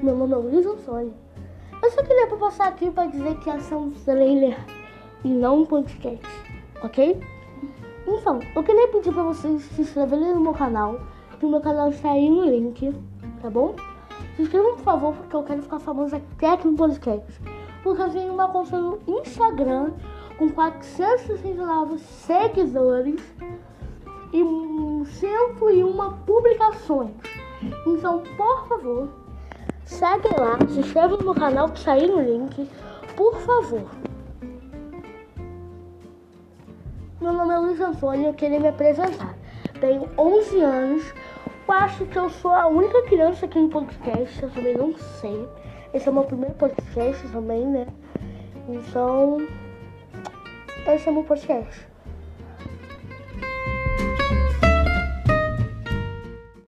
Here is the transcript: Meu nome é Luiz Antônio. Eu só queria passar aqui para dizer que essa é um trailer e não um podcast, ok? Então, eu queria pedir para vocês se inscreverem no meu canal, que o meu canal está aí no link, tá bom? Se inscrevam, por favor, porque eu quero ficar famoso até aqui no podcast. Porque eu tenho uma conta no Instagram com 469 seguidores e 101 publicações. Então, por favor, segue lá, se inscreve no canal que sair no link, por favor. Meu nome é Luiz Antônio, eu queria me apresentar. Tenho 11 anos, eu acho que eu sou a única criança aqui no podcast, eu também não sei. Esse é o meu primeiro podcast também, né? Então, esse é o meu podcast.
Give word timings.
Meu 0.00 0.14
nome 0.14 0.32
é 0.32 0.36
Luiz 0.36 0.64
Antônio. 0.64 1.12
Eu 1.82 1.90
só 1.90 2.04
queria 2.04 2.28
passar 2.28 2.68
aqui 2.68 2.88
para 2.88 3.08
dizer 3.08 3.36
que 3.40 3.50
essa 3.50 3.74
é 3.74 3.78
um 3.78 3.90
trailer 3.90 4.56
e 5.24 5.28
não 5.28 5.62
um 5.62 5.66
podcast, 5.66 6.24
ok? 6.84 7.20
Então, 8.06 8.38
eu 8.54 8.62
queria 8.62 8.86
pedir 8.92 9.12
para 9.12 9.24
vocês 9.24 9.60
se 9.60 9.80
inscreverem 9.80 10.34
no 10.34 10.40
meu 10.40 10.52
canal, 10.52 11.00
que 11.36 11.44
o 11.44 11.50
meu 11.50 11.60
canal 11.60 11.88
está 11.88 12.12
aí 12.12 12.30
no 12.30 12.44
link, 12.44 12.94
tá 13.42 13.50
bom? 13.50 13.74
Se 14.36 14.42
inscrevam, 14.42 14.76
por 14.76 14.84
favor, 14.84 15.14
porque 15.14 15.34
eu 15.34 15.42
quero 15.42 15.62
ficar 15.62 15.80
famoso 15.80 16.14
até 16.14 16.52
aqui 16.52 16.68
no 16.68 16.76
podcast. 16.76 17.42
Porque 17.82 18.00
eu 18.00 18.10
tenho 18.10 18.32
uma 18.32 18.46
conta 18.46 18.78
no 18.78 19.00
Instagram 19.04 19.94
com 20.38 20.48
469 20.48 21.98
seguidores 21.98 23.20
e 24.32 24.44
101 25.04 26.12
publicações. 26.24 27.16
Então, 27.84 28.22
por 28.36 28.68
favor, 28.68 29.08
segue 29.88 30.28
lá, 30.38 30.58
se 30.68 30.80
inscreve 30.80 31.16
no 31.24 31.34
canal 31.34 31.70
que 31.70 31.80
sair 31.80 32.06
no 32.06 32.20
link, 32.20 32.70
por 33.16 33.34
favor. 33.40 33.88
Meu 37.20 37.32
nome 37.32 37.54
é 37.54 37.58
Luiz 37.58 37.80
Antônio, 37.80 38.28
eu 38.28 38.34
queria 38.34 38.60
me 38.60 38.68
apresentar. 38.68 39.36
Tenho 39.80 40.08
11 40.16 40.60
anos, 40.60 41.14
eu 41.66 41.74
acho 41.74 42.04
que 42.04 42.18
eu 42.18 42.28
sou 42.28 42.52
a 42.52 42.66
única 42.66 43.02
criança 43.04 43.46
aqui 43.46 43.58
no 43.58 43.70
podcast, 43.70 44.42
eu 44.42 44.50
também 44.50 44.76
não 44.76 44.94
sei. 45.20 45.48
Esse 45.94 46.06
é 46.06 46.10
o 46.10 46.14
meu 46.14 46.24
primeiro 46.24 46.54
podcast 46.54 47.26
também, 47.28 47.66
né? 47.66 47.86
Então, 48.68 49.38
esse 50.86 51.08
é 51.08 51.10
o 51.10 51.14
meu 51.14 51.24
podcast. 51.24 51.88